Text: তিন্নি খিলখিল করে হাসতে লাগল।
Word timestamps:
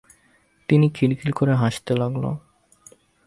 তিন্নি 0.69 0.87
খিলখিল 0.95 1.31
করে 1.31 1.53
হাসতে 1.53 1.93
লাগল। 1.95 2.23